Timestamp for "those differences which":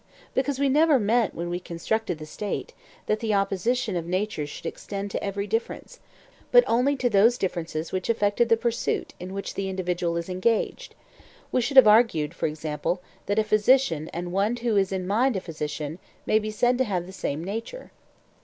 7.07-8.09